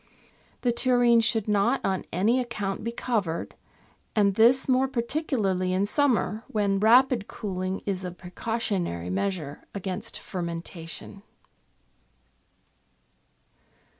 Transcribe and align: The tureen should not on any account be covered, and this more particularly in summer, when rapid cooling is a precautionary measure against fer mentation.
The 0.61 0.71
tureen 0.71 1.19
should 1.19 1.47
not 1.47 1.79
on 1.85 2.05
any 2.11 2.39
account 2.39 2.83
be 2.83 2.91
covered, 2.91 3.53
and 4.15 4.33
this 4.33 4.67
more 4.67 4.87
particularly 4.87 5.73
in 5.73 5.85
summer, 5.85 6.43
when 6.47 6.79
rapid 6.79 7.27
cooling 7.27 7.83
is 7.85 8.03
a 8.03 8.09
precautionary 8.09 9.11
measure 9.11 9.61
against 9.75 10.17
fer 10.17 10.41
mentation. 10.41 11.21